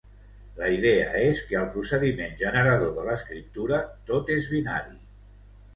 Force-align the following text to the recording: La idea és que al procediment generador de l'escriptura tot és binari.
La 0.59 0.69
idea 0.75 1.11
és 1.25 1.41
que 1.51 1.59
al 1.59 1.69
procediment 1.75 2.33
generador 2.41 2.97
de 2.99 3.07
l'escriptura 3.11 3.87
tot 4.13 4.35
és 4.39 4.51
binari. 4.57 4.99